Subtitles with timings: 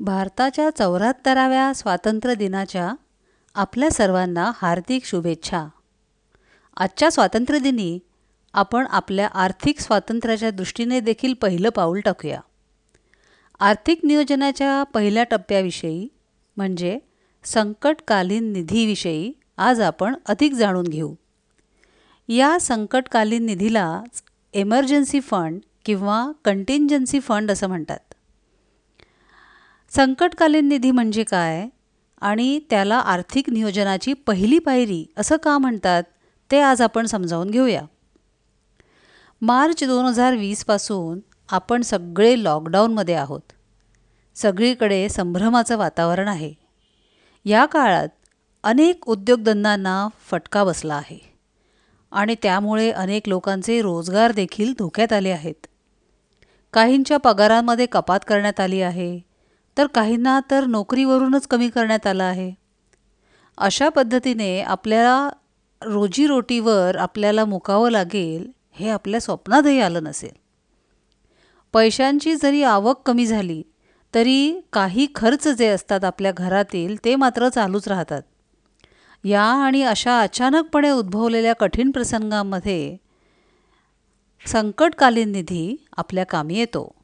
[0.00, 2.94] भारताच्या चौऱ्याहत्तराव्या स्वातंत्र्य दिनाच्या
[3.54, 5.66] आपल्या सर्वांना हार्दिक शुभेच्छा.
[6.76, 7.98] आजच्या स्वातंत्र्यदिनी
[8.52, 12.40] आपण आपल्या आर्थिक स्वातंत्र्याच्या दृष्टीने देखील पहिलं पाऊल टाकूया.
[13.60, 16.08] आर्थिक नियोजनाच्या पहिल्या टप्प्याविषयी
[16.56, 16.98] म्हणजे
[17.44, 21.14] संकटकालीन निधीविषयी आज आपण अधिक जाणून घेऊ.
[22.28, 24.22] या संकटकालीन निधीलाच
[24.54, 28.07] एमर्जन्सी फंड किंवा कंटिंजन्सी फंड असं म्हणतात.
[29.96, 31.68] संकटकालीन निधी म्हणजे काय?
[32.20, 36.02] आणि त्याला आर्थिक नियोजनाची पहिली पायरी असं का म्हणतात?
[36.50, 37.82] ते आज आपण समजावून घेऊया.
[39.42, 43.40] मार्च दोन हजार वीसपासून आपण सगळे लॉकडाऊनमध्ये आहोत.
[44.34, 46.52] सगळीकडे संभ्रमाचं वातावरण आहे.
[47.44, 48.08] या काळात
[48.62, 51.18] अनेक उद्योगधंदांना फटका बसला आहे.
[52.12, 55.66] आणि त्यामुळे अनेक लोकांचे रोजगार देखील धोक्यात आले आहेत.
[56.72, 59.27] काहींच्या पगारांमध्ये कपात करण्यात आली आहे.
[59.78, 62.52] तर काहींना तर नोकरीवरूनच कमी करण्यात आलं आहे.
[63.58, 65.30] अशा पद्धतीने आपल्याला
[65.82, 70.30] रोजीरोटीवर आपल्याला मुकावं लागेल हे आपल्या स्वप्नातही आलं नसेल.
[71.72, 73.62] पैशांची जरी आवक कमी झाली
[74.14, 78.22] तरी काही खर्च जे असतात आपल्या घरातील ते मात्र चालूच राहतात.
[79.24, 82.96] या आणि अशा अचानकपणे उद्भवलेल्या कठीण प्रसंगांमध्ये
[84.46, 86.97] संकटकालीन निधी आपल्या कामी येतो.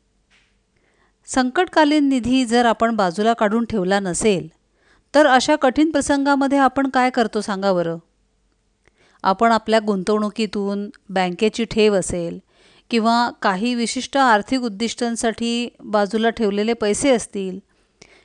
[1.27, 4.49] संकटकालीन निधी जर आपण बाजूला काढून ठेवला नसेल
[5.15, 7.99] तर अशा कठीण प्रसंगामध्ये आपण काय करतो सांगा बरं?
[9.23, 12.39] आपण आपल्या गुंतवणुकीतून बँकेची ठेव असेल
[12.91, 17.59] किंवा काही विशिष्ट आर्थिक उद्दिष्टांसाठी बाजूला ठेवलेले पैसे असतील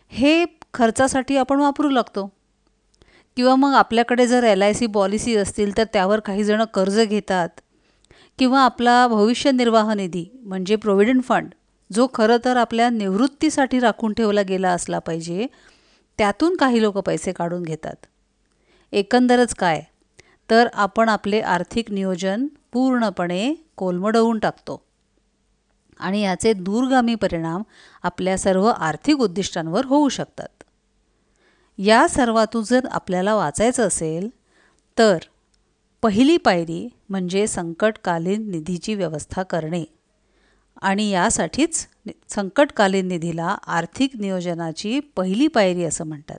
[0.07, 2.31] हे खर्चासाठी आपण वापरू लागतो.
[3.35, 7.49] किंवा मग आपल्याकडे जर एल आय सी पॉलिसी असतील तर त्यावर काही जणं कर्ज घेतात.
[8.39, 11.49] किंवा आपला भविष्य निर्वाह निधी म्हणजे प्रोव्हिडंट फंड
[11.93, 15.47] जो खरं तर आपल्या निवृत्तीसाठी राखून ठेवला गेला असला पाहिजे
[16.17, 17.95] त्यातून काही लोक पैसे काढून घेतात.
[18.91, 19.81] एकंदरच काय?
[20.49, 24.81] तर आपण आपले आर्थिक नियोजन पूर्णपणे कोलमडवून टाकतो.
[25.99, 27.63] आणि याचे दूरगामी परिणाम
[28.03, 30.63] आपल्या सर्व आर्थिक उद्दिष्टांवर होऊ शकतात.
[31.77, 34.29] या सर्वातून जर आपल्याला वाचायचं असेल
[34.97, 35.17] तर
[36.01, 39.83] पहिली पायरी म्हणजे संकटकालीन निधीची व्यवस्था करणे.
[40.81, 41.87] आणि यासाठीच
[42.29, 46.37] संकटकालीन निधीला आर्थिक नियोजनाची पहिली पायरी असं म्हणतात.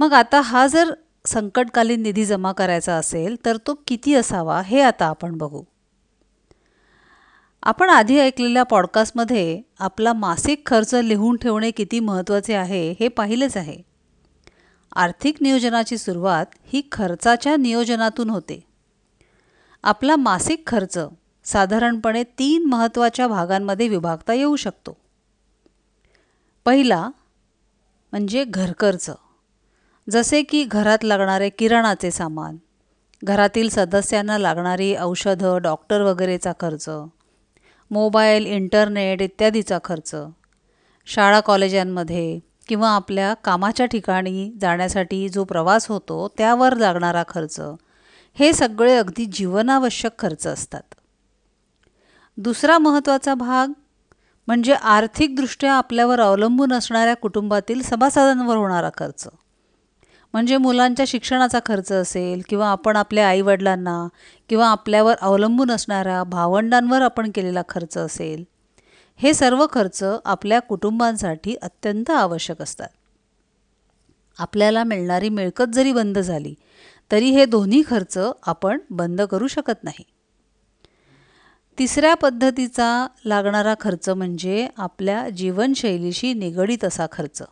[0.00, 0.94] मग आता हा जर
[1.26, 5.62] संकटकालीन निधी जमा करायचा असेल तर तो किती असावा हे आता आपण बघू.
[7.62, 13.76] आपण आधी ऐकलेल्या पॉडकास्टमध्ये आपला मासिक खर्च लिहून ठेवणे किती महत्त्वाचे आहे हे पाहिलेच आहे.
[14.96, 18.60] आर्थिक नियोजनाची सुरुवात ही खर्चाच्या नियोजनातून होते.
[19.82, 20.98] आपला मासिक खर्च
[21.44, 24.96] साधारणपणे तीन महत्त्वाच्या भागांमध्ये विभागता येऊ शकतो.
[26.64, 27.08] पहिला
[28.12, 29.10] म्हणजे घरखर्च
[30.10, 32.56] जसे की घरात लागणारे किराणाचे सामान
[33.24, 36.88] घरातील सदस्यांना लागणारी औषधं डॉक्टर वगैरेचा खर्च
[37.90, 40.14] मोबाईल इंटरनेट इत्यादीचा खर्च
[41.06, 42.38] शाळा कॉलेजांमध्ये
[42.68, 47.60] किंवा आपल्या कामाच्या ठिकाणी जाण्यासाठी जो प्रवास होतो त्यावर लागणारा खर्च
[48.34, 50.82] हे सगळे अगदी जीवनावश्यक खर्च असतात.
[52.38, 53.72] दुसरा महत्त्वाचा भाग
[54.46, 59.28] म्हणजे आर्थिकदृष्ट्या आपल्यावर अवलंबून असणाऱ्या कुटुंबातील सभासदांवर होणारा खर्च.
[60.32, 64.08] म्हणजे मुलांच्या शिक्षणाचा खर्च असेल किंवा आपण आपल्या आईवडिलांना
[64.48, 68.44] किंवा आपल्यावर अवलंबून असणाऱ्या भावंडांवर आपण केलेला खर्च असेल
[69.16, 72.88] हे सर्व खर्च आपल्या कुटुंबांसाठी अत्यंत आवश्यक असतात.
[74.38, 76.54] आपल्याला मिळणारी मिळकत जरी बंद झाली
[77.10, 80.04] तरी हे दोन्ही खर्च आपण बंद करू शकत नाही.
[81.78, 87.42] तिसऱ्या पद्धतीचा लागणारा खर्च म्हणजे आपल्या जीवनशैलीशी निगडीत असा खर्च.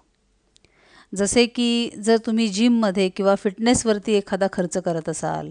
[1.13, 5.51] जसे की जर तुम्ही जिममध्ये किंवा फिटनेसवरती एखादा खर्च करत असाल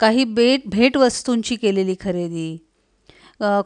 [0.00, 2.56] काही बेट भेटवस्तूंची केलेली खरेदी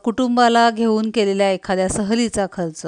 [0.05, 2.87] कुटुंबाला घेऊन केलेल्या एखाद्या सहलीचा खर्च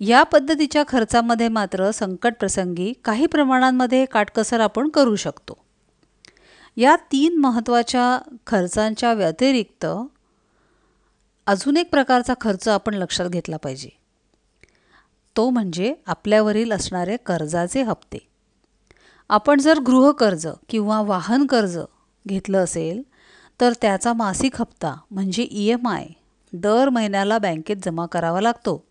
[0.00, 5.58] या पद्धतीच्या खर्चामध्ये मात्र संकट प्रसंगी काही प्रमाणांमध्ये काटकसर आपण करू शकतो.
[6.76, 9.86] या तीन महत्त्वाच्या खर्चांच्या व्यतिरिक्त
[11.46, 13.88] अजून एक प्रकारचा खर्च आपण लक्षात घेतला पाहिजे.
[15.36, 18.18] तो म्हणजे आपल्यावरील असणारे कर्जाचे हप्ते.
[19.28, 21.78] आपण जर गृहकर्ज किंवा वाहन कर्ज
[22.26, 23.02] घेतलं असेल
[23.60, 26.06] तर त्याचा मासिक हप्ता म्हणजे ई एम आय
[26.52, 28.84] दर महिन्याला बँकेत जमा करावा लागतो.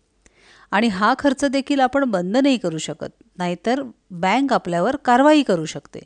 [0.70, 6.00] आणि हा खर्च देखील आपण बंद नाही करू शकत नाहीतर बँक आपल्यावर कारवाई करू शकते.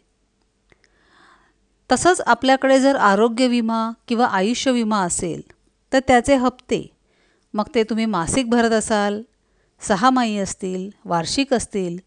[1.92, 5.42] तसंच आपल्याकडे जर आरोग्य विमा किंवा आयुष्य विमा असेल
[5.92, 6.96] तर त्याचे हप्ते.
[7.54, 9.22] मग ते तुम्ही मासिक भरत असाल
[9.80, 11.98] सहामाही असतील वार्षिक असतील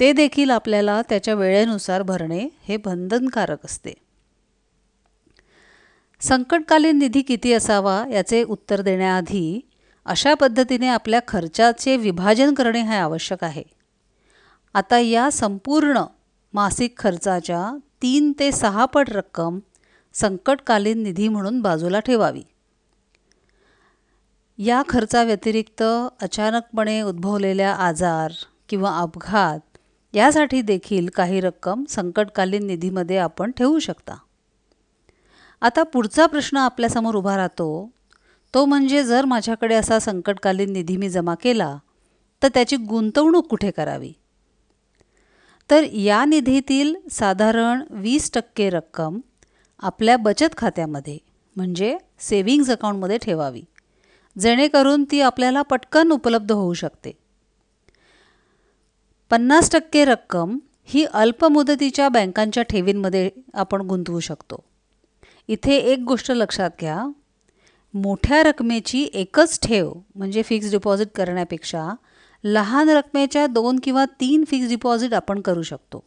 [0.00, 3.94] ते देखील आपल्याला त्याच्या वेळेनुसार भरणे हे बंधनकारक असते.
[6.20, 9.60] संकटकालीन निधी किती असावा याचे उत्तर देण्याआधी
[10.04, 13.62] अशा पद्धतीने आपल्या खर्चाचे विभाजन करणे हे आवश्यक आहे.
[14.74, 16.02] आता या संपूर्ण
[16.54, 19.58] मासिक खर्चाच्या तीन ते सहा पट रक्कम
[20.14, 22.42] संकटकालीन निधी म्हणून बाजूला ठेवावी.
[24.58, 28.32] या खर्चाव्यतिरिक्त अचानकपणे उद्भवलेल्या आजार
[28.68, 29.78] किंवा अपघात
[30.14, 34.16] यासाठी देखील काही रक्कम संकटकालीन निधीमध्ये आपण ठेवू शकता.
[35.62, 37.68] आता पुढचा प्रश्न आपल्यासमोर उभा राहतो
[38.54, 41.76] तो म्हणजे जर माझ्याकडे असा संकटकालीन निधी मी जमा केला
[42.42, 44.12] तर त्याची गुंतवणूक कुठे करावी?
[45.70, 49.20] तर या निधीतील साधारण वीस टक्के रक्कम
[49.78, 51.18] आपल्या बचत खात्यामध्ये
[51.56, 53.62] म्हणजे सेव्हिंग्ज अकाउंटमध्ये ठेवावी.
[54.40, 57.12] जेणेकरून ती आपल्याला पटकन उपलब्ध होऊ शकते.
[59.30, 64.64] पन्नास टक्के रक्कम ही अल्पमुदतीच्या बँकांच्या ठेवींमध्ये आपण गुंतवू शकतो.
[65.48, 67.06] इथे एक गोष्ट लक्षात घ्या.
[67.94, 71.94] मोठ्या रकमेची एकच ठेव म्हणजे फिक्स डिपॉझिट करण्यापेक्षा
[72.44, 76.04] लहान रकमेच्या दोन किंवा तीन फिक्स डिपॉझिट आपण करू शकतो.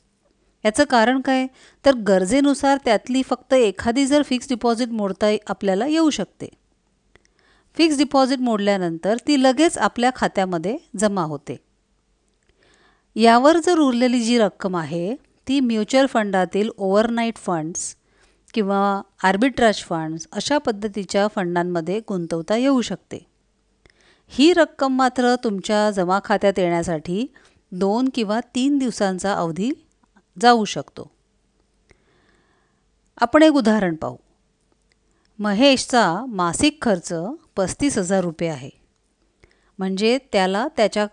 [0.66, 1.48] याचं कारण काय?
[1.86, 6.50] तर गरजेनुसार त्यातली फक्त एखादी जर फिक्स डिपॉझिट मोडता आपल्याला येऊ शकते.
[7.78, 11.58] फिक्स डिपॉझिट मोडल्यानंतर ती लगेच आपल्या खात्यामध्ये जमा होते.
[13.16, 15.16] यावर जर उरलेली जी रक्कम आहे
[15.48, 17.96] ती म्युच्युअल फंडातील ओव्हरनाईट फंड्स
[18.54, 23.26] किंवा आर्बिट्राज फंड्स अशा पद्धतीच्या फंडांमध्ये गुंतवता येऊ शकते.
[24.28, 27.26] ही रक्कम मात्र तुमच्या जमा खात्यात येण्यासाठी
[27.72, 29.72] दोन किंवा तीन दिवसांचा अवधी
[30.42, 31.12] जाऊ शकतो.
[33.22, 34.18] आपण एक उदाहरण पाहू.
[35.42, 37.14] महेशचा मासिक खर्च
[37.56, 38.70] पस्तीस हजार रुपये आहे.
[39.78, 41.08] म्हणजे त्याला त्याच्या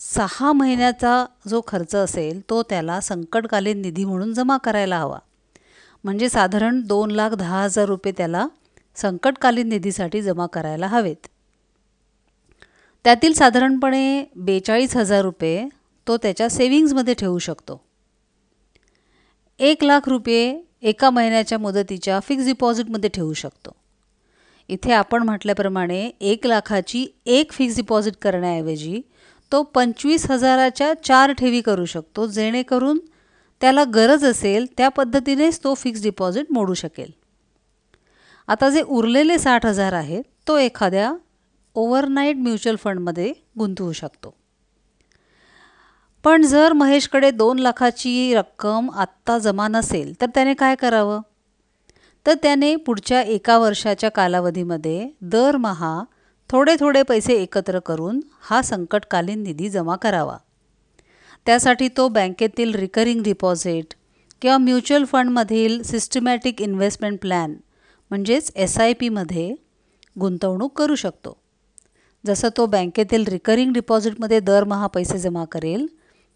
[0.00, 5.18] सहा महिन्याचा जो खर्च असेल तो त्याला संकटकालीन निधी म्हणून जमा करायला हवा.
[6.04, 8.46] म्हणजे साधारण दोन लाख दहा हजार रुपये त्याला
[8.96, 11.26] संकटकालीन निधीसाठी जमा करायला हवेत.
[13.04, 15.68] त्यातील साधारणपणे बेचाळीस हजार रुपये
[16.08, 17.84] तो त्याच्या सेविंग्जमध्ये ठेवू शकतो.
[19.58, 23.70] एक लाख रुपये एका महिन्याच्या मुदतीच्या फिक्स डिपॉझिटमध्ये ठेवू शकतो.
[24.68, 29.00] इथे आपण म्हटल्याप्रमाणे एक लाखाची एक फिक्स डिपॉझिट करण्याऐवजी
[29.52, 32.98] तो पंचवीस हजाराच्या चार ठेवी करू शकतो जेणेकरून
[33.60, 37.10] त्याला गरज असेल त्या पद्धतीनेच तो फिक्स डिपॉझिट मोडू शकेल.
[38.48, 41.12] आता जे उरलेले साठ हजार आहेत तो एखाद्या
[41.74, 44.34] ओव्हरनाईट म्युच्युअल फंडमध्ये गुंतवू शकतो.
[46.26, 51.20] पण जर महेशकडे दोन लाखाची रक्कम आत्ता जमा नसेल तर त्याने काय करावं?
[52.26, 56.04] तर त्याने पुढच्या एका वर्षाच्या कालावधीमध्ये दरमहा
[56.50, 60.36] थोडे थोडे पैसे एकत्र करून हा संकटकालीन निधी जमा करावा.
[61.46, 63.94] त्यासाठी तो बँकेतील रिकरिंग डिपॉझिट
[64.42, 67.54] किंवा म्युच्युअल फंडमधील सिस्टमॅटिक इन्व्हेस्टमेंट प्लॅन
[68.10, 69.54] म्हणजेच एस आय पीमध्ये
[70.20, 71.36] गुंतवणूक करू शकतो.
[72.26, 75.86] जसं तो बँकेतील रिकरिंग डिपॉझिटमध्ये दरमहा पैसे जमा करेल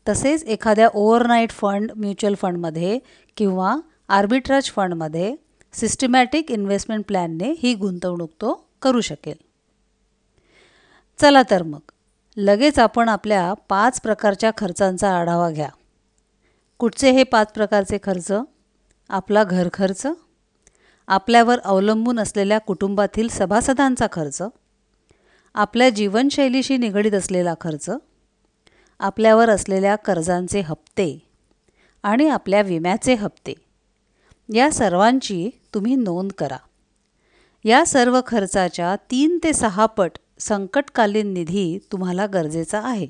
[0.08, 2.98] तसेच एखाद्या ओव्हरनाईट फंड म्युच्युअल फंडमध्ये
[3.36, 3.76] किंवा
[4.08, 5.34] आर्बिट्राज फंडमध्ये
[5.72, 9.34] सिस्टमॅटिक इन्व्हेस्टमेंट प्लॅनने ही गुंतवणूक तो करू शकेल.
[11.18, 11.80] चला तर मग
[12.36, 15.68] लगेच आपण आपल्या पाच प्रकारच्या खर्चांचा आढावा घ्या.
[16.78, 18.32] कुठचे हे पाच प्रकारचे खर्च?
[19.10, 20.06] आपला घर खर्च
[21.08, 24.42] आपल्यावर अवलंबून असलेल्या कुटुंबातील सभासदांचा खर्च
[25.54, 27.90] आपल्या जीवनशैलीशी निगडीत असलेला खर्च
[29.00, 31.22] आपल्यावर असलेल्या कर्जांचे हप्ते
[32.02, 33.52] आणि आपल्या विम्याचे हप्ते.
[34.54, 36.56] या सर्वांची तुम्ही नोंद करा.
[37.64, 43.06] या सर्व खर्चाच्या तीन ते सहा पट संकटकालीन निधी तुम्हाला गरजेचा आहे.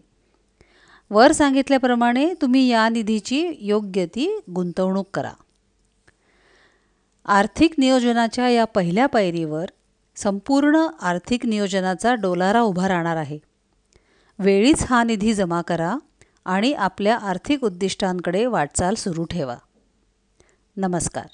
[1.11, 5.33] वर सांगितल्याप्रमाणे तुम्ही या निधीची योग्य ती गुंतवणूक करा.
[7.25, 9.65] आर्थिक नियोजनाच्या या पहिल्या पायरीवर
[10.17, 13.50] संपूर्ण आर्थिक नियोजनाचा डोलारा उभा राहणार आहे.
[14.43, 15.97] वेळीच हा निधी जमा करा
[16.45, 19.57] आणि आपल्या आर्थिक उद्दिष्टांकडे वाटचाल सुरू ठेवा.
[20.77, 21.27] नमस्कार.